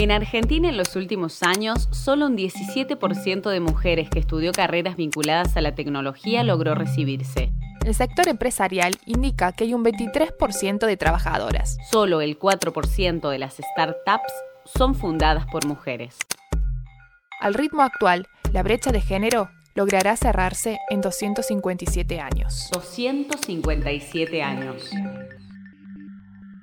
[0.00, 5.58] En Argentina en los últimos años, solo un 17% de mujeres que estudió carreras vinculadas
[5.58, 7.52] a la tecnología logró recibirse.
[7.84, 11.76] El sector empresarial indica que hay un 23% de trabajadoras.
[11.90, 14.32] Solo el 4% de las startups
[14.64, 16.16] son fundadas por mujeres.
[17.38, 22.70] Al ritmo actual, la brecha de género logrará cerrarse en 257 años.
[22.72, 24.90] 257 años.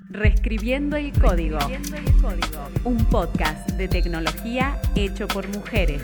[0.09, 1.59] Reescribiendo el código.
[2.85, 6.01] Un podcast de tecnología hecho por mujeres.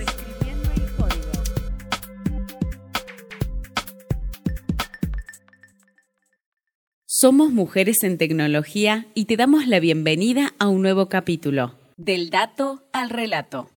[7.06, 11.76] Somos mujeres en tecnología y te damos la bienvenida a un nuevo capítulo.
[11.96, 13.70] Del dato al relato.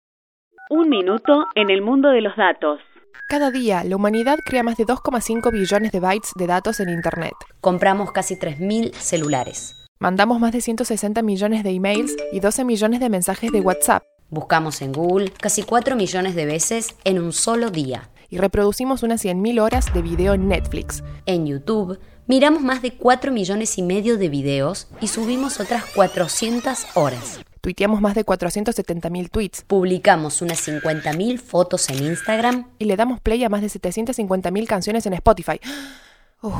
[0.72, 2.80] Un minuto en el mundo de los datos.
[3.28, 7.34] Cada día, la humanidad crea más de 2,5 billones de bytes de datos en Internet.
[7.62, 9.85] Compramos casi 3.000 celulares.
[9.98, 14.04] Mandamos más de 160 millones de emails y 12 millones de mensajes de WhatsApp.
[14.30, 18.10] Buscamos en Google casi 4 millones de veces en un solo día.
[18.30, 21.02] Y reproducimos unas 100.000 horas de video en Netflix.
[21.26, 21.98] En YouTube
[22.28, 27.40] miramos más de 4 millones y medio de videos y subimos otras 400 horas.
[27.62, 29.62] Tuiteamos más de 470.000 tweets.
[29.62, 32.68] Publicamos unas 50.000 fotos en Instagram.
[32.80, 35.62] Y le damos play a más de 750.000 canciones en Spotify.
[36.42, 36.54] Uf.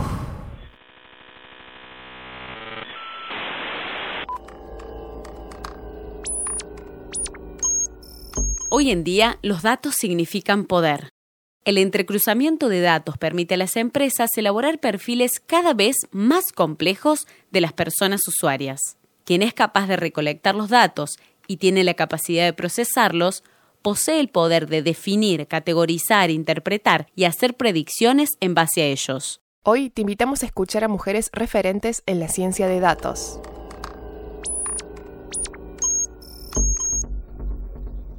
[8.78, 11.08] Hoy en día, los datos significan poder.
[11.64, 17.62] El entrecruzamiento de datos permite a las empresas elaborar perfiles cada vez más complejos de
[17.62, 18.98] las personas usuarias.
[19.24, 21.12] Quien es capaz de recolectar los datos
[21.48, 23.46] y tiene la capacidad de procesarlos,
[23.82, 29.40] posee el poder de definir, categorizar, interpretar y hacer predicciones en base a ellos.
[29.64, 33.40] Hoy te invitamos a escuchar a mujeres referentes en la ciencia de datos.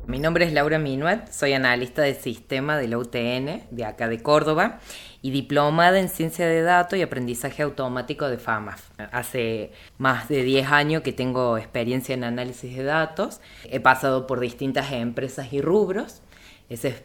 [0.06, 4.22] Mi nombre es Laura Minuet, soy analista de sistema de la UTN, de acá de
[4.22, 4.78] Córdoba,
[5.20, 8.88] y diplomada en ciencia de datos y aprendizaje automático de FAMAF.
[9.10, 14.38] Hace más de 10 años que tengo experiencia en análisis de datos, he pasado por
[14.38, 16.22] distintas empresas y rubros,
[16.68, 17.02] ese es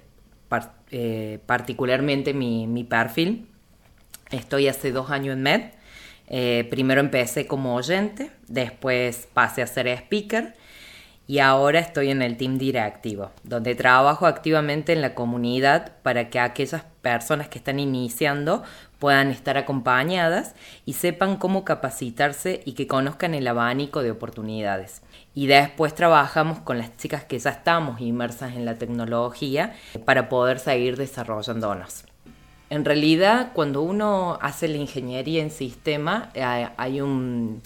[0.92, 3.48] eh, particularmente mi, mi, perfil.
[4.30, 5.62] Estoy hace dos años en MED,
[6.28, 10.54] eh, primero empecé como oyente, después pasé a ser speaker,
[11.32, 16.42] y ahora estoy en el team directivo, donde trabajo activamente en la comunidad para que
[16.42, 18.64] aquellas personas que están iniciando
[19.00, 20.56] puedan estar acompañadas
[20.86, 25.04] y sepan cómo capacitarse y que conozcan el abanico de oportunidades.
[25.34, 30.60] Y después trabajamos con las chicas que ya estamos inmersas en la tecnología para poder
[30.60, 32.04] seguir desarrollándonos.
[32.70, 37.62] En realidad, cuando uno hace la ingeniería en sistema, eh, hay un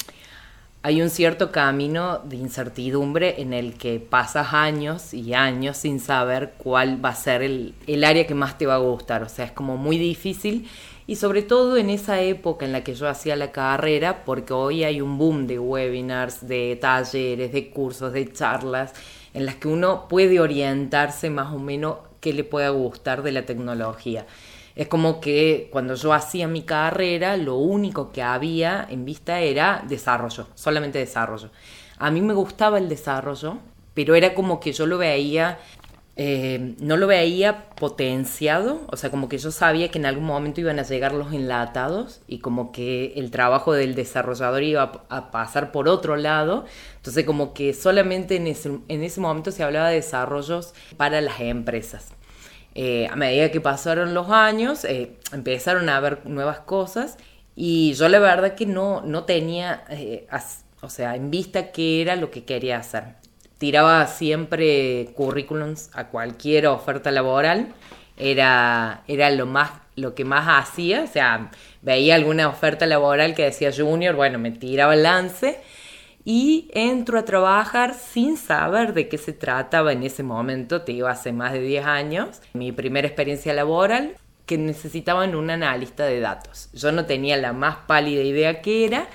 [0.86, 6.54] hay un cierto camino de incertidumbre en el que pasas años y años sin saber
[6.60, 7.74] cuál va a ser el,
[8.04, 9.24] área que más te va a gustar.
[9.24, 10.70] O sea, es como muy difícil
[11.08, 14.84] y sobre todo en esa época en la que yo hacía la carrera, porque hoy
[14.84, 18.94] hay un boom de webinars, de talleres, de cursos, de charlas,
[19.34, 23.44] en las que uno puede orientarse más o menos qué le pueda gustar de la
[23.44, 24.28] tecnología.
[24.76, 29.84] Es como que cuando yo hacía mi carrera, lo único que había en vista era
[29.88, 31.50] desarrollo, solamente desarrollo.
[31.98, 33.58] A mí me gustaba el desarrollo,
[33.94, 35.60] pero era como que yo lo veía,
[36.18, 40.60] eh, no lo veía potenciado, o sea, como que yo sabía que en algún momento
[40.60, 45.72] iban a llegar los enlatados y como que el trabajo del desarrollador iba a, pasar
[45.72, 46.66] por otro lado.
[46.98, 51.40] Entonces, como que solamente en ese, en ese momento se hablaba de desarrollos para las
[51.40, 52.12] empresas.
[52.78, 57.18] Eh, a medida que pasaron los años, eh, empezaron a haber nuevas cosas
[57.56, 60.28] y yo la verdad que no, no tenía, eh,
[60.82, 63.16] o sea, en vista qué era lo que quería hacer.
[63.58, 67.74] Tiraba siempre currículums a cualquier oferta laboral,
[68.18, 73.44] era, era lo, más, lo que más hacía, o sea, veía alguna oferta laboral que
[73.44, 75.62] decía junior, bueno, me tiraba el lance
[76.26, 81.08] y entro a trabajar sin saber de qué se trataba en ese momento, te digo,
[81.08, 84.16] hace más de 10 años, mi primera experiencia laboral,
[84.48, 86.70] que necesitaban un analista de datos.
[86.74, 89.08] Yo no tenía la más pálida idea qué era,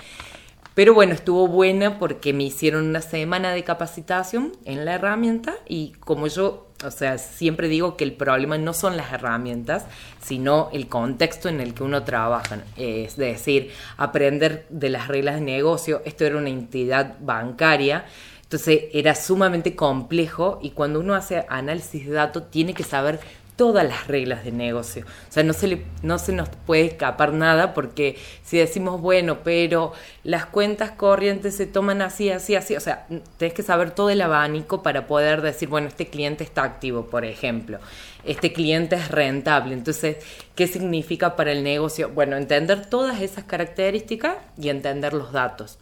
[0.74, 5.92] pero bueno, estuvo buena porque me hicieron una semana de capacitación en la herramienta y
[6.00, 9.84] como yo o sea, siempre digo que el problema no son las herramientas,
[10.22, 12.60] sino el contexto en el que uno trabaja.
[12.76, 16.02] Es decir, aprender de las reglas de negocio.
[16.04, 18.06] Esto era una entidad bancaria,
[18.42, 23.20] entonces era sumamente complejo y cuando uno hace análisis de datos tiene que saber
[23.60, 25.04] todas las reglas de negocio.
[25.04, 29.92] O sea, no se, no se nos puede escapar nada porque si decimos, bueno, pero
[30.24, 34.22] las cuentas corrientes se toman así, así, así, o sea, tenés que saber todo el
[34.22, 37.80] abanico para poder decir, bueno, este cliente está activo, por ejemplo,
[38.24, 39.74] este cliente es rentable.
[39.74, 40.16] Entonces,
[40.54, 42.08] ¿qué significa para el negocio?
[42.08, 45.78] Bueno, entender todas esas características y entender los datos.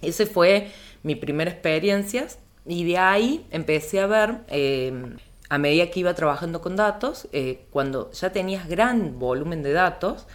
[0.00, 0.70] Esa fue
[1.02, 2.26] mi primera experiencia
[2.64, 4.36] y de ahí empecé a ver...
[4.48, 5.18] Eh,
[5.48, 10.26] a medida que iba trabajando con datos, eh, cuando ya tenías gran volumen de datos,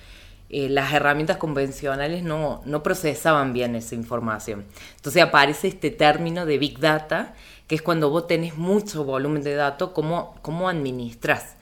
[0.50, 4.66] eh, las herramientas convencionales no, no, procesaban bien esa información.
[4.96, 7.34] Entonces aparece este término de Big Data,
[7.68, 11.56] que es cuando vos tenés mucho volumen de datos, cómo, cómo administras.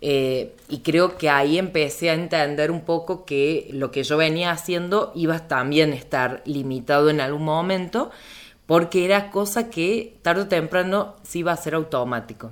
[0.00, 4.50] Eh, y creo que ahí empecé a entender un poco que lo que yo venía
[4.50, 8.10] haciendo iba a también estar limitado en algún momento,
[8.66, 12.50] porque era cosa que tarde o temprano sí iba a ser automático.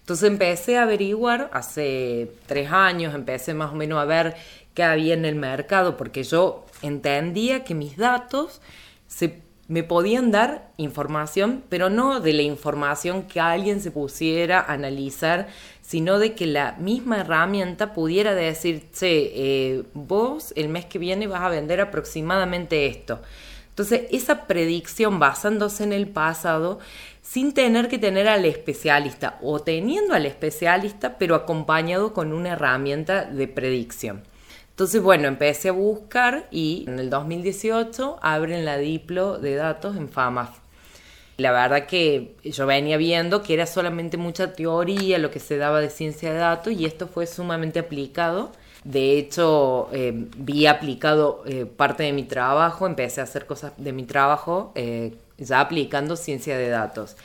[0.00, 4.36] Entonces empecé a averiguar, hace tres años empecé más o menos a ver
[4.74, 8.60] qué había en el mercado, porque yo entendía que mis datos
[9.06, 14.74] se, me podían dar información, pero no de la información que alguien se pusiera a
[14.74, 15.48] analizar,
[15.80, 21.26] sino de que la misma herramienta pudiera decir, che, eh, vos el mes que viene
[21.26, 23.20] vas a vender aproximadamente esto.
[23.74, 26.78] Entonces, esa predicción basándose en el pasado
[27.22, 33.24] sin tener que tener al especialista o teniendo al especialista, pero acompañado con una herramienta
[33.24, 34.22] de predicción.
[34.70, 40.08] Entonces, bueno, empecé a buscar y en el 2018 abren la Diplo de datos en
[40.08, 40.58] FAMAF.
[41.36, 45.80] La verdad que yo venía viendo que era solamente mucha teoría lo que se daba
[45.80, 48.52] de ciencia de datos y esto fue sumamente aplicado.
[48.84, 53.92] De hecho, eh, vi aplicado eh, parte de mi trabajo, empecé a hacer cosas de
[53.94, 57.16] mi trabajo eh, ya aplicando ciencia de datos,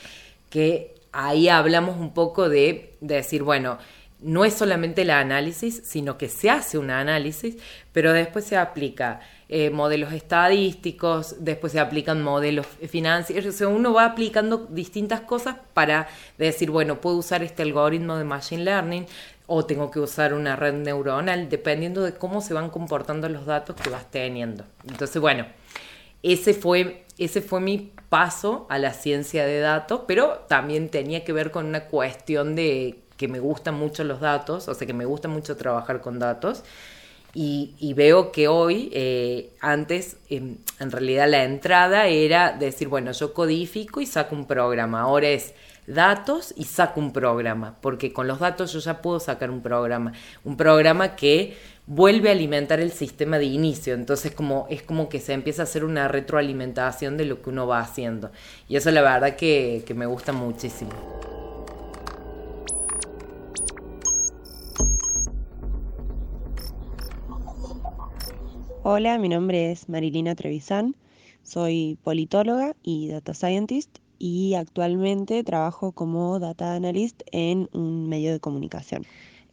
[0.48, 3.76] que ahí hablamos un poco de, decir, bueno,
[4.20, 7.56] no es solamente el análisis, sino que se hace un análisis,
[7.92, 9.20] pero después se aplica
[9.72, 16.06] modelos estadísticos, después se aplican modelos financieros, o sea, uno va aplicando distintas cosas para
[16.38, 19.06] decir, bueno, puedo usar este algoritmo de Machine Learning
[19.52, 23.74] o tengo que usar una red neuronal, dependiendo de cómo se van comportando los datos
[23.74, 24.62] que vas teniendo.
[24.88, 25.44] Entonces, bueno,
[26.22, 31.32] ese fue, ese fue mi paso a la ciencia de datos, pero también tenía que
[31.32, 35.04] ver con una cuestión de que me gustan mucho los datos, o sea, que me
[35.04, 36.62] gusta mucho trabajar con datos.
[37.34, 43.34] Y, veo que hoy, eh, antes, en, en realidad la entrada era decir, bueno, yo
[43.34, 45.00] codifico y saco un programa.
[45.00, 45.54] Ahora es
[45.94, 50.12] datos y saco un programa, porque con los datos yo ya puedo sacar un programa.
[50.44, 51.56] Un programa que
[51.86, 53.94] vuelve a alimentar el sistema de inicio.
[53.94, 57.66] Entonces como, es como que se empieza a hacer una retroalimentación de lo que uno
[57.66, 58.30] va haciendo.
[58.68, 60.90] Y eso la verdad que, que me gusta muchísimo.
[68.82, 70.96] Hola, mi nombre es Marilina Trevisan,
[71.42, 78.38] soy politóloga y data scientist y actualmente trabajo como data analyst en un medio de
[78.38, 79.04] comunicación.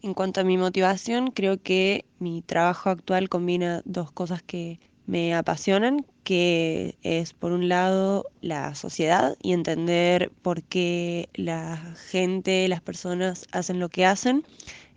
[0.04, 5.34] En cuanto a mi motivación, creo que mi trabajo actual combina dos cosas que me
[5.34, 12.82] apasionan, que es por un lado la sociedad y entender por qué la gente, las
[12.82, 14.44] personas hacen lo que hacen,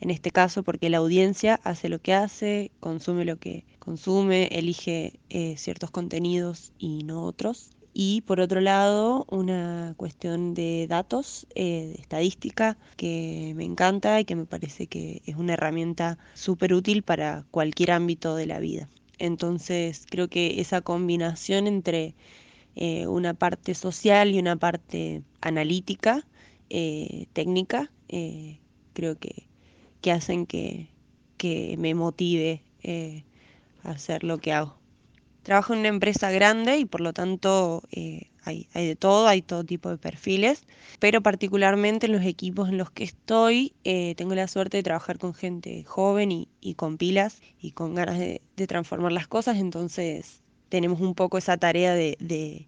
[0.00, 5.20] en este caso porque la audiencia hace lo que hace, consume lo que consume, elige
[5.28, 11.92] eh, ciertos contenidos y no otros y por otro lado una cuestión de datos, eh,
[11.94, 17.02] de estadística, que me encanta y que me parece que es una herramienta súper útil
[17.02, 18.88] para cualquier ámbito de la vida.
[19.18, 22.14] Entonces creo que esa combinación entre
[22.76, 26.26] eh, una parte social y una parte analítica,
[26.70, 27.90] eh, técnica,
[28.92, 29.46] creo que,
[30.00, 30.88] que hacen que,
[31.36, 32.62] que me motive
[33.84, 34.79] a hacer lo que hago.
[35.42, 39.64] Trabajo en una empresa grande y por lo tanto eh, hay, de todo, hay todo
[39.64, 40.64] tipo de perfiles,
[40.98, 45.18] pero particularmente en los equipos en los que estoy eh, tengo la suerte de trabajar
[45.18, 46.30] con gente joven
[46.60, 51.56] y, con pilas y con ganas de, transformar las cosas, entonces tenemos un poco esa
[51.56, 52.66] tarea de,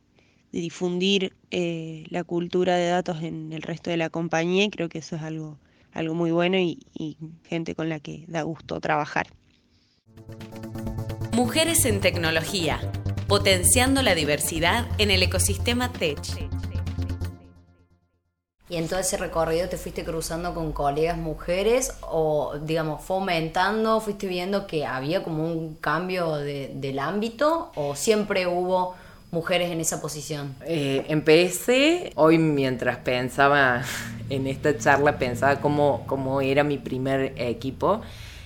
[0.51, 4.99] difundir eh, la cultura de datos en el resto de la compañía y creo que
[4.99, 5.59] eso es algo,
[5.93, 9.29] algo muy bueno y gente con la que da gusto trabajar.
[11.33, 12.79] Mujeres en tecnología,
[13.27, 16.19] potenciando la diversidad en el ecosistema tech.
[18.69, 24.27] Y en todo ese recorrido te fuiste cruzando con colegas mujeres o, digamos, fomentando, fuiste
[24.27, 28.95] viendo que había como un cambio del ámbito o siempre hubo
[29.31, 30.55] mujeres en esa posición?
[30.67, 33.83] Eh, empecé hoy mientras pensaba
[34.29, 38.03] en esta charla pensaba cómo, cómo era mi primer equipo.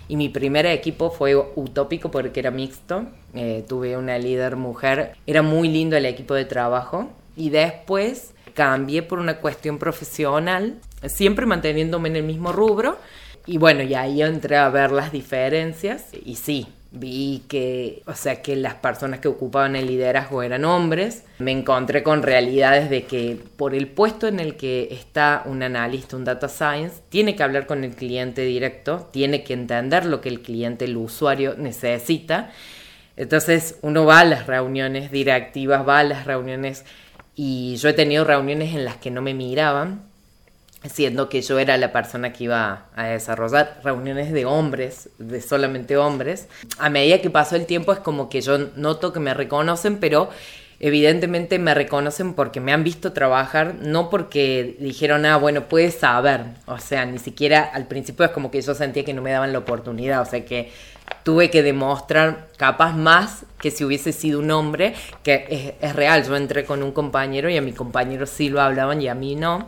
[0.09, 3.07] Y mi primer equipo fue utópico porque era mixto.
[3.35, 5.17] Eh, tuve una líder mujer.
[5.27, 7.11] Era muy lindo el equipo de trabajo.
[7.37, 12.97] Y después cambié por una cuestión profesional, siempre manteniéndome en el mismo rubro.
[13.47, 16.07] Y bueno, y ahí entré a ver las diferencias.
[16.25, 21.25] Y sí, vi que, o sea, que las personas que ocupaban el liderazgo eran hombres.
[21.39, 26.17] Me encontré con realidades de que por el puesto en el que está un analista,
[26.17, 30.29] un data science, tiene que hablar con el cliente directo, tiene que entender lo que
[30.29, 32.51] el cliente, el usuario necesita.
[33.17, 36.85] Entonces uno va a las reuniones directivas, va a las reuniones
[37.35, 40.03] y yo he tenido reuniones en las que no me miraban
[40.85, 45.97] siendo que yo era la persona que iba a desarrollar reuniones de hombres, de solamente
[45.97, 46.49] hombres.
[46.79, 50.31] A medida que pasó el tiempo es como que yo noto que me reconocen, pero
[50.79, 56.43] evidentemente me reconocen porque me han visto trabajar, no porque dijeron, ah, bueno, puedes saber.
[56.67, 59.53] O sea, ni siquiera al principio es como que yo sentía que no me daban
[59.53, 60.71] la oportunidad, o sea que
[61.23, 66.37] tuve que demostrar capaz más que si hubiese sido un hombre, que es, real, yo
[66.37, 69.65] entré con un compañero y a mi compañero sí lo hablaban y a mí no.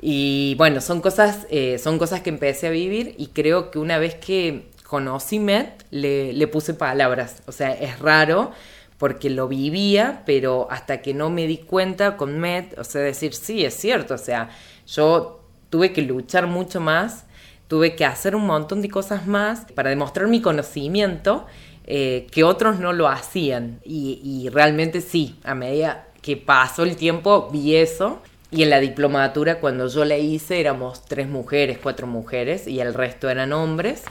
[0.00, 3.98] Y bueno, son cosas, eh, son cosas que empecé a vivir y creo que una
[3.98, 7.42] vez que conocí Met, le, le puse palabras.
[7.46, 8.52] O sea, es raro
[8.98, 13.34] porque lo vivía, pero hasta que no me di cuenta con Met, o sea, decir,
[13.34, 14.50] sí, es cierto, o sea,
[14.86, 17.24] yo tuve que luchar mucho más,
[17.68, 21.46] tuve que hacer un montón de cosas más para demostrar mi conocimiento
[21.86, 23.80] eh, que otros no lo hacían.
[23.84, 28.80] Y, y realmente sí, a medida que pasó el tiempo vi eso y en la
[28.80, 34.04] diplomatura, cuando yo la hice, éramos tres mujeres, cuatro mujeres, y el resto eran hombres.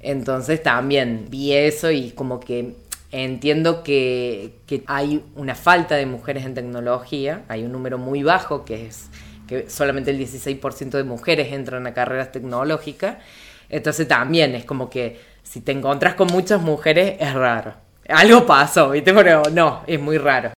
[0.00, 2.74] Entonces también vi eso y como que
[3.10, 8.64] entiendo que, que, hay una falta de mujeres en tecnología, hay un número muy bajo
[8.64, 9.08] que es
[9.46, 13.18] que solamente el 16% de mujeres entran a carreras tecnológicas,
[13.68, 17.74] entonces también es como que si te encontras con muchas mujeres es raro.
[18.08, 19.14] Algo pasó, ¿viste?
[19.14, 20.52] Pero no, es muy raro.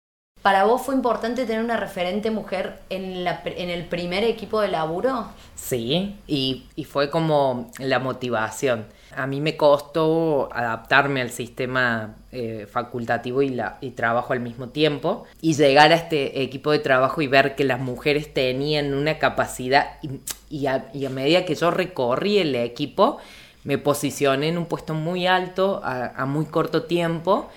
[0.46, 4.68] ¿Para vos fue importante tener una referente mujer en, la, en el primer equipo de
[4.68, 5.26] laburo?
[5.56, 8.86] Sí, y, y, fue como la motivación.
[9.16, 14.70] A mí me costó adaptarme al sistema eh, facultativo y, la, y trabajo al mismo
[14.70, 19.18] tiempo y llegar a este equipo de trabajo y ver que las mujeres tenían una
[19.18, 20.20] capacidad y,
[20.52, 23.18] y, a, medida que yo recorrí el equipo
[23.64, 27.50] me posicioné en un puesto muy alto a muy corto tiempo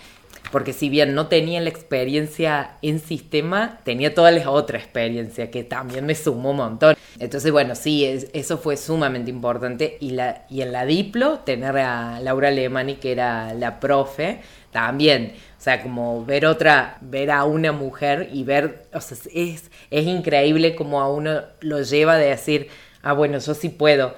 [0.50, 5.64] porque si bien no tenía la experiencia en sistema, tenía toda la otra experiencia que
[5.64, 6.96] también me sumó un montón.
[7.18, 9.98] Entonces, bueno, sí, eso fue sumamente importante.
[10.00, 14.40] Y, la, y en la Diplo, tener a Laura Alemani, que era la profe,
[14.70, 15.34] también.
[15.58, 20.06] O sea, como ver otra, ver a una mujer y ver, o sea, es, es
[20.06, 22.68] increíble como a uno lo lleva de decir,
[23.02, 24.14] ah, bueno, yo sí puedo.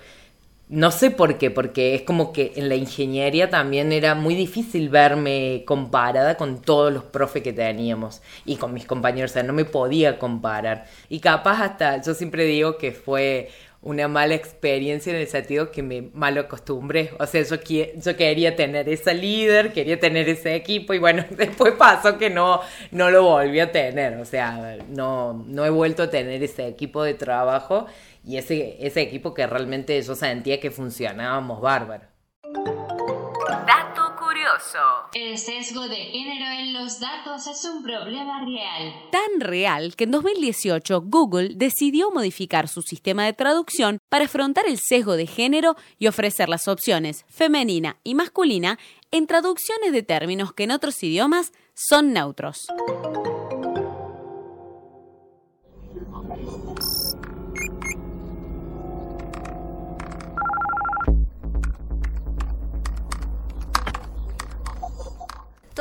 [0.71, 4.89] No sé por qué, porque es como que en la ingeniería también era muy difícil
[4.89, 9.53] verme comparada con todos los profes que teníamos y con mis compañeros, o sea, no
[9.53, 10.87] me podía comparar.
[11.09, 13.51] Y capaz hasta, yo siempre digo que fue
[13.83, 17.13] una mala experiencia en el sentido que me mal acostumbré.
[17.19, 21.73] O sea, yo, yo quería tener esa líder, quería tener ese equipo y bueno, después
[21.75, 22.61] pasó que no,
[22.91, 24.19] no lo volví a tener.
[24.19, 27.87] O sea, no, no he vuelto a tener ese equipo de trabajo
[28.25, 32.05] y ese, ese equipo que realmente yo sentía que funcionábamos bárbaro.
[35.15, 38.95] El sesgo de género en los datos es un problema real.
[39.11, 44.79] Tan real que en 2018 Google decidió modificar su sistema de traducción para afrontar el
[44.79, 48.79] sesgo de género y ofrecer las opciones femenina y masculina
[49.11, 52.67] en traducciones de términos que en otros idiomas son neutros.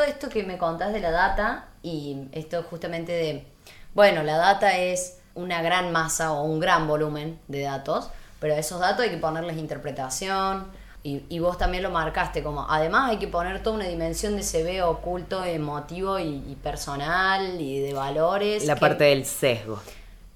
[0.04, 3.48] Esto que me contás de la data y esto justamente de,
[3.94, 8.58] bueno, la data es una gran masa o un gran volumen de datos, pero a
[8.58, 10.68] esos datos hay que ponerles interpretación
[11.04, 14.44] y, y vos también lo marcaste como, además hay que poner toda una dimensión de
[14.44, 18.66] CV oculto, emotivo y, y personal y de valores.
[18.66, 19.80] La que- parte del sesgo.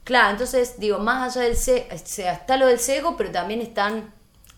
[0.06, 3.62] Claro, entonces digo, más allá del sesgo, o sea, está lo del sesgo, pero también
[3.62, 4.12] están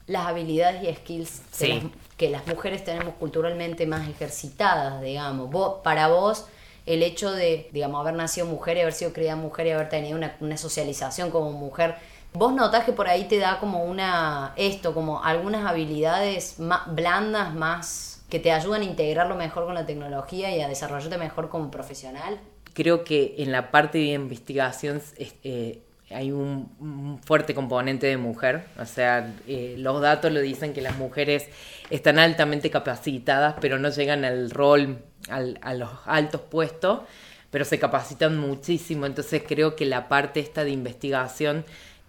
[0.08, 1.68] las habilidades y skills de Sí.
[1.74, 5.50] las- que las mujeres tenemos culturalmente más ejercitadas, digamos.
[5.84, 6.46] Para vos,
[6.86, 10.18] el hecho de, digamos, haber nacido mujer y haber sido criada mujer y haber tenido
[10.18, 11.96] una, socialización como mujer,
[12.34, 17.54] vos notás que por ahí te da como una, esto, como algunas habilidades más blandas,
[17.54, 21.70] más que te ayudan a integrarlo mejor con la tecnología y a desarrollarte mejor como
[21.70, 22.40] profesional.
[22.74, 28.66] Creo que en la parte de investigación es- eh, hay un, fuerte componente de mujer,
[28.80, 31.48] o sea, eh, los datos lo dicen que las mujeres
[31.90, 37.00] están altamente capacitadas, pero no llegan al rol, a los altos puestos,
[37.50, 41.66] pero se capacitan muchísimo, entonces creo que la parte esta de investigación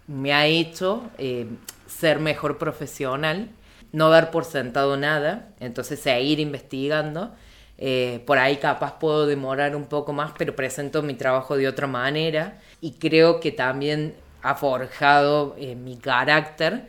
[0.06, 1.46] me ha hecho eh,
[1.86, 3.48] ser mejor profesional,
[3.92, 7.34] no dar por sentado nada, entonces seguir investigando.
[7.78, 11.86] Eh, por ahí capaz puedo demorar un poco más, pero presento mi trabajo de otra
[11.86, 16.88] manera y creo que también ha forjado eh, mi carácter.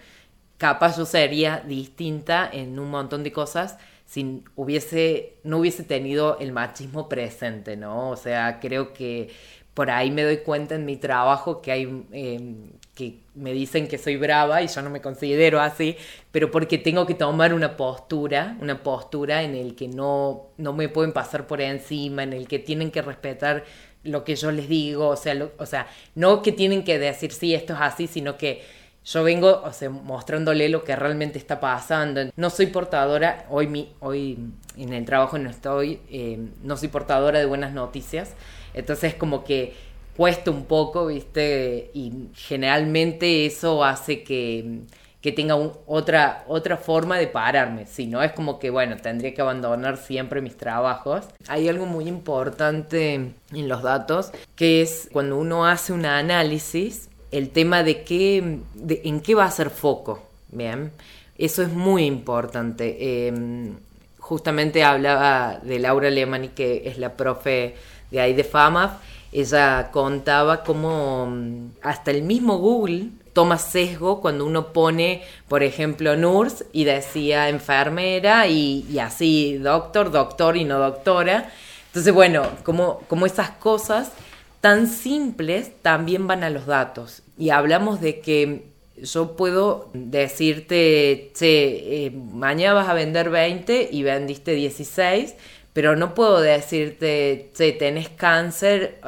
[0.58, 3.78] Capaz yo sería distinta en un montón de cosas
[4.08, 8.10] si hubiese, no hubiese tenido el machismo presente, ¿no?
[8.10, 9.30] O sea, creo que
[9.74, 14.00] por ahí me doy cuenta en mi trabajo que hay em, que me dicen que
[14.00, 15.98] soy brava y yo no me considero así,
[16.32, 20.90] pero porque tengo que tomar una postura, una postura en el que no, no me
[20.90, 23.66] pueden pasar por encima, en el que tienen que respetar
[24.08, 27.54] lo que yo les digo, o sea, o sea, no que tienen que decir sí,
[27.54, 28.64] esto es así, sino que
[29.06, 29.64] yo vengo,
[30.04, 32.22] mostrándole lo que realmente está pasando.
[32.36, 34.38] No soy portadora, hoy, mi, hoy
[34.76, 38.34] en el trabajo no estoy, em, no soy portadora de buenas noticias,
[38.74, 39.76] entonces como que
[40.18, 41.90] cuesta un poco, ¿viste?
[41.94, 44.82] Y generalmente eso hace que,
[45.22, 47.86] que tenga otra, otra forma de pararme.
[47.86, 51.26] Si no, es como que, bueno, tendría que abandonar siempre mis trabajos.
[51.48, 57.50] Hay algo muy importante en los datos, que es cuando uno hace un análisis, el
[57.50, 60.92] tema de, qué, de en qué va a ser foco, ¿bien?
[61.38, 63.28] Eso es muy importante.
[63.28, 63.76] Em,
[64.20, 67.76] justamente hablaba de Laura Lemani, que es la profe
[68.12, 68.94] de ahí de FAMAF,
[69.32, 76.16] ella contaba cómo mm, hasta el mismo Google toma sesgo cuando uno pone, por ejemplo,
[76.16, 81.52] nurse y decía enfermera y, así doctor, doctor y no doctora.
[81.86, 84.12] Entonces, bueno, como, como esas cosas
[84.60, 87.22] tan simples también van a los datos.
[87.38, 88.64] Y hablamos de que
[89.04, 95.36] yo puedo decirte, che, eh, mañana vas a vender 20 y vendiste 16
[95.74, 99.00] pero no puedo decirte, che, tenés cáncer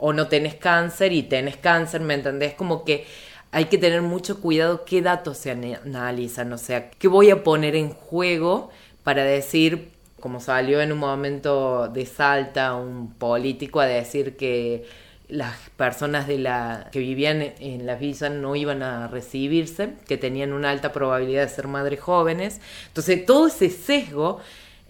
[0.00, 2.54] o no tenés cáncer y tenés cáncer, ¿me entendés?
[2.54, 3.06] Como que
[3.52, 7.74] hay que tener mucho cuidado qué datos se analizan, o sea, qué voy a poner
[7.76, 8.70] en juego
[9.02, 14.84] para decir, como salió en un momento de Salta un político a decir que
[15.28, 20.52] las personas de la que vivían en las villas no iban a recibirse, que tenían
[20.52, 22.60] una alta probabilidad de ser madres jóvenes.
[22.88, 24.40] Entonces, todo ese sesgo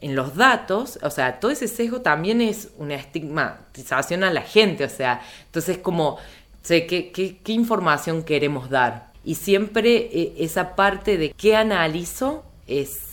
[0.00, 4.84] en los datos, o sea, todo ese sesgo también es una estigmatización a la gente,
[4.84, 6.18] o sea, entonces como,
[6.66, 9.12] sé, ¿qué, qué, información queremos dar?
[9.24, 13.06] Y siempre eh, esa parte de qué analizo es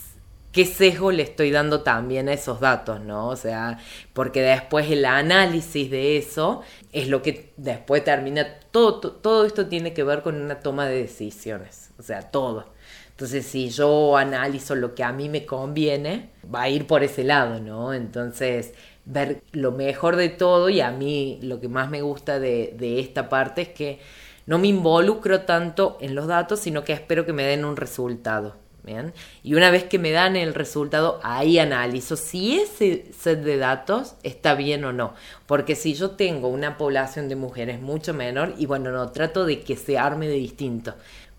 [0.54, 3.28] qué sesgo le estoy dando también a esos datos, ¿no?
[3.28, 3.78] O sea,
[4.12, 6.62] porque después el análisis de eso
[6.92, 11.02] es lo que después termina, todo, todo esto tiene que ver con una toma de
[11.02, 12.72] decisiones, o sea, todo.
[13.10, 17.24] Entonces, si yo analizo lo que a mí me conviene, va a ir por ese
[17.24, 17.92] lado, ¿no?
[17.92, 18.74] Entonces,
[19.06, 23.28] ver lo mejor de todo y a mí lo que más me gusta de, esta
[23.28, 24.00] parte es que
[24.46, 28.56] no me involucro tanto en los datos, sino que espero que me den un resultado.
[28.82, 29.14] ¿bien?
[29.42, 34.16] Y una vez que me dan el resultado, ahí analizo si ese set de datos
[34.22, 35.14] está bien o no.
[35.46, 39.60] Porque si yo tengo una población de mujeres mucho menor, y bueno, no, trato de
[39.60, 40.94] que se arme de distinto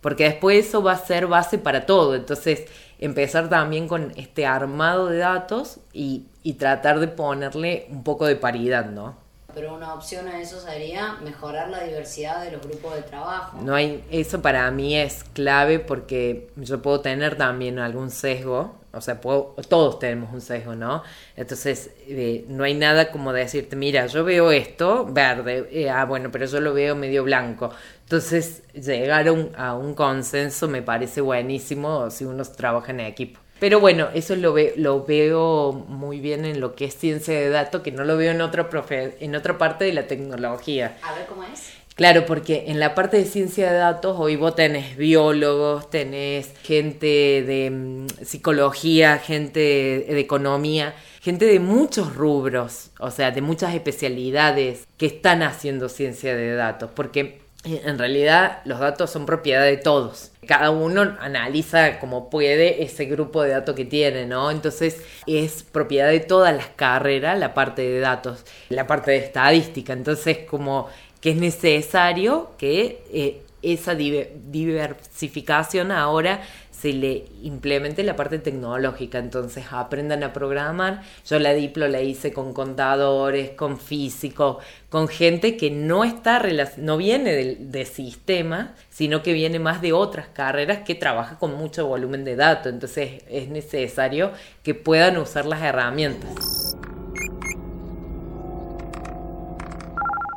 [0.05, 2.13] porque después eso va a ser base para todo.
[2.13, 2.65] Entonces,
[3.05, 8.35] empezar también con este armado de datos y, y tratar de ponerle un poco de
[8.35, 9.15] paridad, ¿no?
[9.53, 13.57] Pero una opción a eso sería mejorar la diversidad de los grupos de trabajo.
[13.61, 19.01] No hay, eso para mí es clave porque yo puedo tener también algún sesgo o
[19.01, 21.03] sea, todos tenemos un sesgo, ¿no?
[21.35, 26.31] Entonces, eh, no hay nada como decirte, mira, yo veo esto verde, eh, ah, bueno,
[26.31, 27.71] pero yo lo veo medio blanco.
[28.05, 33.39] Entonces, llegar a un, consenso me parece buenísimo si uno trabaja en equipo.
[33.59, 37.81] Pero bueno, eso lo, lo veo muy bien en lo que es ciencia de datos,
[37.81, 40.97] que no lo veo en otra, en otra parte de la tecnología.
[41.01, 41.73] A ver cómo es.
[41.95, 47.41] Claro, porque en la parte de ciencia de datos hoy vos tenés biólogos, tenés gente
[47.47, 54.85] de mm, psicología, gente de economía, gente de muchos rubros, o sea, de muchas especialidades
[54.97, 60.31] que están haciendo ciencia de datos, porque en realidad los datos son propiedad de todos.
[60.47, 64.51] Cada uno analiza como puede ese grupo de datos que tiene, ¿no?
[64.51, 69.93] Entonces es propiedad de todas las carreras la parte de datos, la parte de estadística.
[69.93, 70.87] Entonces como
[71.19, 76.41] que es necesario que eh, esa diversificación ahora
[76.79, 81.01] se le implemente la parte tecnológica, entonces aprendan a programar.
[81.25, 84.57] Yo la Diplo la hice con contadores, con físicos,
[84.89, 86.41] con gente que no está
[86.77, 91.87] no viene de, sistema, sino que viene más de otras carreras que trabaja con mucho
[91.87, 94.31] volumen de datos, entonces es necesario
[94.63, 96.75] que puedan usar las herramientas.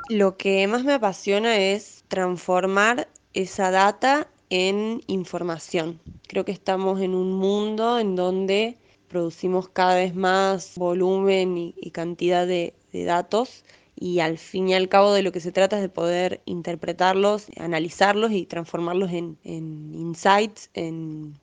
[0.08, 6.00] Lo que más me apasiona es transformar esa data en información.
[6.28, 8.76] Creo que estamos en un mundo en donde
[9.08, 13.64] producimos cada vez más volumen y, cantidad de, datos
[13.96, 17.46] y al fin y al cabo de lo que se trata es de poder interpretarlos,
[17.56, 21.34] analizarlos y transformarlos en, insights, en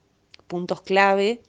[0.46, 1.42] puntos clave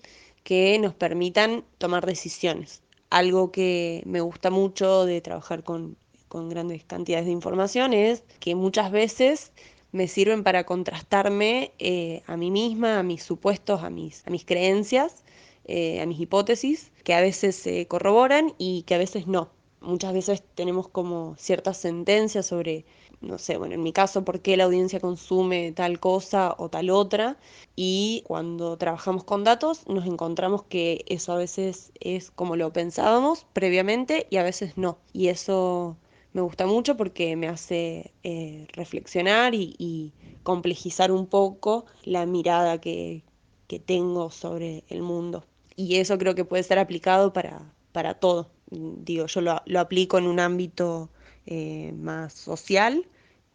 [0.43, 2.81] que nos permitan tomar decisiones.
[3.11, 5.95] Algo que me gusta mucho de trabajar con
[6.49, 9.51] grandes cantidades de información es que muchas veces
[9.97, 14.45] me sirven para contrastarme eh, a mí misma, a mis supuestos, a mis, a mis
[14.45, 15.23] creencias,
[15.65, 19.49] eh, a mis hipótesis, que a veces se corroboran y que a veces no.
[19.81, 22.85] Muchas veces tenemos como ciertas sentencias sobre,
[23.21, 26.89] no sé, bueno, en mi caso, por qué la audiencia consume tal cosa o tal
[26.89, 27.37] otra.
[27.75, 33.45] Y cuando trabajamos con datos nos encontramos que eso a veces es como lo pensábamos
[33.53, 34.99] previamente y a veces no.
[35.13, 35.97] Y eso
[36.37, 43.23] me gusta mucho porque me hace eh, reflexionar y, complejizar un poco la mirada que,
[43.85, 45.45] tengo sobre el mundo.
[45.75, 48.51] Y eso creo que puede ser aplicado para, para todo.
[48.69, 51.09] Digo, yo lo, lo aplico en un ámbito
[51.47, 53.07] eh, más social,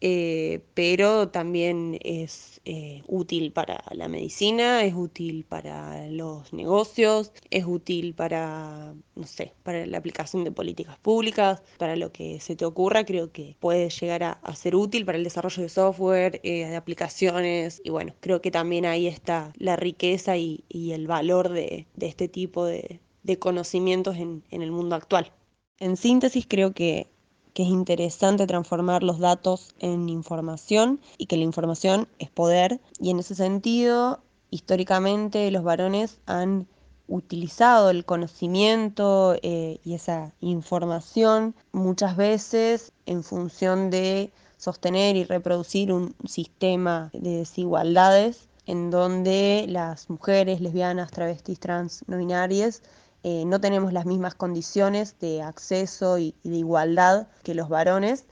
[0.05, 7.63] eh, pero también es eh, útil para la medicina, es útil para los negocios, es
[7.65, 12.65] útil para, no sé, para la aplicación de políticas públicas, para lo que se te
[12.65, 16.75] ocurra, creo que puede llegar a, ser útil para el desarrollo de software, eh, de
[16.75, 22.27] aplicaciones, y bueno, creo que también ahí está la riqueza y, el valor de, este
[22.27, 22.99] tipo de,
[23.39, 25.31] conocimientos en el mundo actual.
[25.79, 27.12] En síntesis, creo que
[27.53, 32.79] que es interesante transformar los datos en información y que la información es poder.
[32.99, 36.67] Y en ese sentido, históricamente los varones han
[37.07, 45.91] utilizado el conocimiento eh, y esa información muchas veces en función de sostener y reproducir
[45.91, 52.81] un sistema de desigualdades en donde las mujeres lesbianas, travestis, trans, no binarias
[53.23, 58.25] eh, no tenemos las mismas condiciones de acceso y, de igualdad que los varones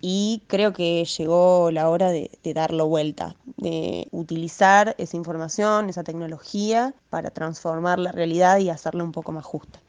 [0.00, 6.04] y creo que llegó la hora de, de, darlo vuelta, de utilizar esa información, esa
[6.04, 9.80] tecnología para transformar la realidad y hacerla un poco más justa.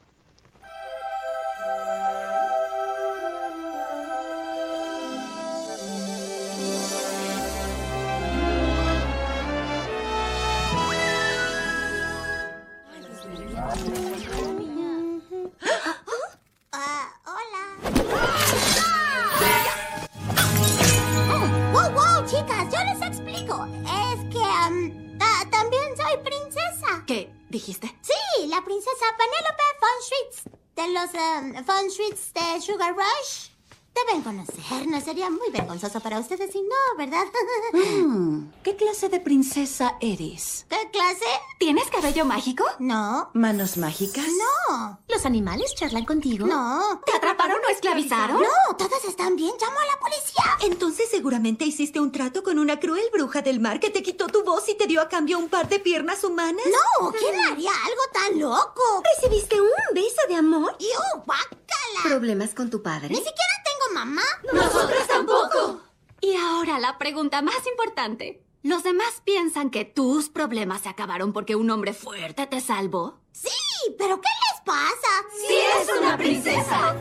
[30.99, 33.38] Blossom, um, Fun Street, uh, Sugar Rush.
[34.07, 34.87] Deben conocer.
[34.87, 37.25] No sería muy vergonzoso para ustedes si no, ¿verdad?
[37.73, 40.65] Mm, ¿Qué clase de princesa eres?
[40.69, 41.25] ¿Qué clase?
[41.59, 42.63] ¿Tienes cabello mágico?
[42.79, 43.29] No.
[43.33, 44.25] ¿Manos mágicas?
[44.69, 44.99] No.
[45.07, 46.47] ¿Los animales charlan contigo?
[46.47, 47.01] No.
[47.05, 48.41] ¿Te atraparon o esclavizaron?
[48.41, 49.53] No, todos están bien.
[49.59, 50.57] Llamo a la policía.
[50.71, 54.43] Entonces seguramente hiciste un trato con una cruel bruja del mar que te quitó tu
[54.43, 56.65] voz y te dio a cambio un par de piernas humanas.
[56.99, 59.03] No, ¿quién haría algo tan loco?
[59.15, 60.75] ¿Recibiste un beso de amor?
[60.79, 61.59] ¡Yu, bácala!
[62.03, 63.09] ¿Problemas con tu padre?
[63.09, 63.35] Ni siquiera
[63.65, 64.23] tengo mamá.
[64.53, 65.81] ¡Nosotras tampoco!
[66.21, 68.43] Y ahora la pregunta más importante.
[68.61, 73.19] ¿Los demás piensan que tus problemas se acabaron porque un hombre fuerte te salvó?
[73.31, 73.49] Sí,
[73.97, 75.07] pero ¿qué les pasa?
[75.47, 76.95] ¡Sí es una princesa!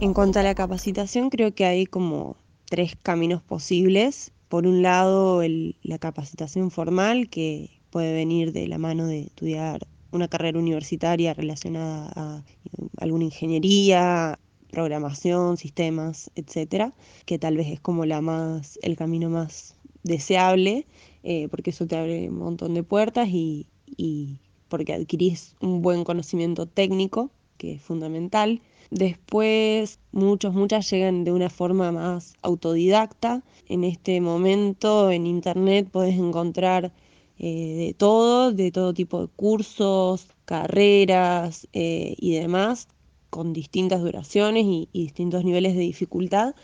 [0.00, 4.32] En cuanto a la capacitación, creo que hay como tres caminos posibles.
[4.48, 5.42] Por un lado,
[5.82, 12.12] la capacitación formal, que puede venir de la mano de estudiar una carrera universitaria relacionada
[12.14, 12.44] a
[12.98, 14.38] alguna ingeniería,
[14.70, 16.92] programación, sistemas, etcétera,
[17.26, 20.86] que tal vez es como la más, el camino más deseable,
[21.22, 26.04] eh, porque eso te abre un montón de puertas y, y porque adquirís un buen
[26.04, 28.60] conocimiento técnico, que es fundamental.
[28.90, 33.42] Después, muchos, muchas llegan de una forma más autodidacta.
[33.68, 36.92] En este momento en Internet podés encontrar
[37.38, 42.88] eh, de todo, de todo tipo de cursos, carreras eh, y demás,
[43.30, 46.54] con distintas duraciones y, distintos niveles de dificultad,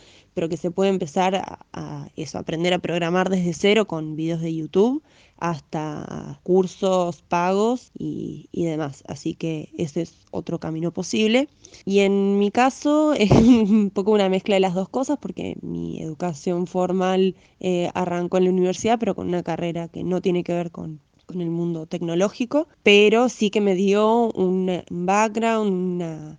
[0.41, 4.55] pero que se puede empezar a, eso, aprender a programar desde cero con videos de
[4.55, 5.03] YouTube
[5.37, 9.05] hasta cursos pagos y, demás.
[9.07, 11.51] Así que ese es otro camino posible.
[11.85, 16.01] Y en mi caso es un poco una mezcla de las dos cosas porque mi
[16.01, 20.55] educación formal eh, arrancó en la universidad, pero con una carrera que no tiene que
[20.55, 26.39] ver con, con el mundo tecnológico, pero sí que me dio un background, una,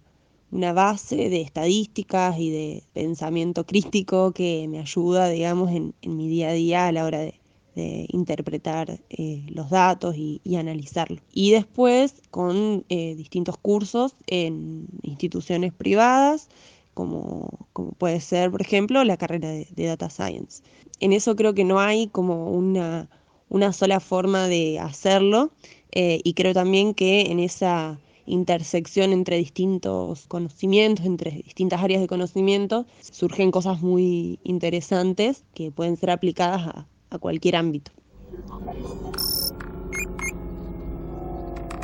[0.52, 6.28] una base de estadísticas y de pensamiento crítico que me ayuda, digamos, en, en mi
[6.28, 7.42] día a día a la hora de,
[7.74, 11.22] interpretar eh, los datos y, analizarlos.
[11.32, 16.50] Y después con eh, distintos cursos en instituciones privadas,
[16.94, 17.50] como,
[17.98, 20.64] puede ser, por ejemplo, la carrera de, Data Science.
[21.00, 23.10] En eso creo que no hay como una,
[23.50, 25.52] una sola forma de hacerlo
[25.92, 28.00] eh, y creo también que en esa
[28.32, 35.98] intersección entre distintos conocimientos, entre distintas áreas de conocimiento, surgen cosas muy interesantes que pueden
[35.98, 37.92] ser aplicadas a, cualquier ámbito.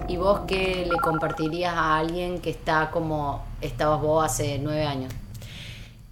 [0.08, 5.14] ¿Y vos qué le compartirías a alguien que está como estabas vos hace nueve años?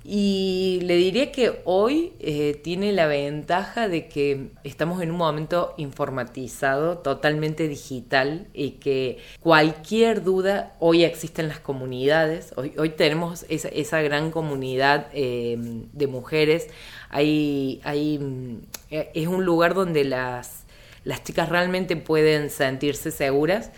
[0.08, 5.74] Y le diría que hoy eh, tiene la ventaja de que estamos en un momento
[5.78, 12.54] informatizado, totalmente digital, y que cualquier duda hoy existe en las comunidades.
[12.56, 15.58] Hoy, tenemos esa, gran comunidad eh,
[15.92, 16.68] de mujeres.
[17.10, 18.60] Hay, hay,
[18.92, 20.66] eh, es un lugar donde las,
[21.04, 23.72] las chicas realmente pueden sentirse seguras.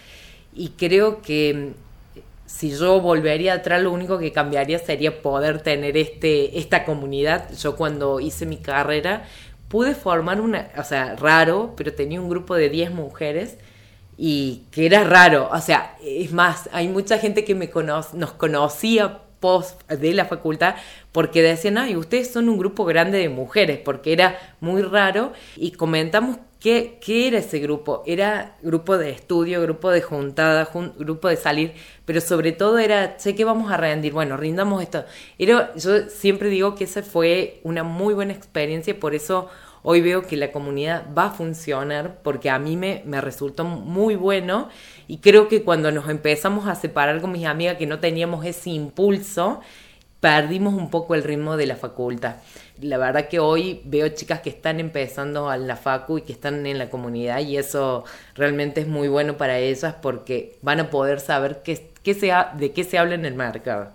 [0.54, 1.74] Y creo que
[2.48, 7.54] si yo volvería atrás, lo único que cambiaría sería poder tener este, esta comunidad.
[7.56, 9.26] Yo cuando hice mi carrera
[9.68, 13.58] pude formar una, o sea, raro, pero tenía un grupo de 10 mujeres
[14.18, 15.50] y que era raro.
[15.52, 17.70] O sea, es más, hay mucha gente que me
[18.14, 20.76] nos conocía post de la facultad
[21.12, 25.72] porque decían, ay, ustedes son un grupo grande de mujeres, porque era muy raro y
[25.72, 28.02] comentamos ¿Qué, ¿Qué, era ese grupo?
[28.08, 30.67] Era grupo de estudio, grupo de juntada,
[30.98, 31.74] grupo de salir,
[32.06, 35.06] pero sobre todo era, sé que vamos a rendir, bueno, rindamos esto.
[35.38, 39.50] Era, yo siempre digo que esa fue una muy buena experiencia y por eso
[39.84, 44.15] hoy veo que la comunidad va a funcionar, porque a mí me, me resultó muy
[44.15, 44.70] bueno
[45.08, 48.72] y creo que cuando nos empezamos a separar con mis amigas que no teníamos ese
[48.72, 49.62] impulso,
[50.28, 52.36] perdimos un poco el ritmo de la facultad.
[52.82, 56.66] La verdad que hoy veo chicas que están empezando a la facu y que están
[56.66, 58.04] en la comunidad y eso
[58.36, 62.13] realmente es muy bueno para ellas porque van a poder saber qué, qué
[62.58, 63.94] de qué se habla en el mercado.